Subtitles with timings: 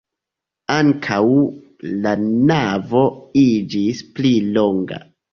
[0.75, 1.17] Ankaŭ
[2.05, 3.03] la navo
[3.41, 4.99] iĝis pli longa.